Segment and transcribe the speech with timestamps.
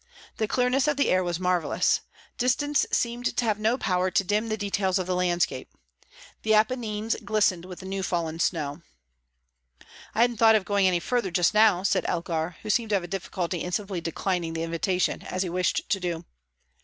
[0.37, 2.01] The clearness of the air was marvellous.
[2.39, 5.69] Distance seemed to have no power to dim the details of the landscape.
[6.41, 8.81] The Apennines glistened with new fallen snow.
[10.15, 13.03] "I hadn't thought of going any further just now," said Elgar, who seemed to have
[13.03, 16.25] a difficulty in simply declining the invitation, as he wished to do.